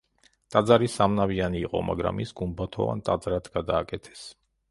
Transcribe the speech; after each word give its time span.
ტაძარი 0.53 0.87
სამნავიანი 0.93 1.61
იყო, 1.67 1.83
მაგრამ 1.91 2.23
ის 2.25 2.33
გუმბათოვან 2.41 3.05
ტაძრად 3.11 3.53
გადააკეთეს. 3.59 4.27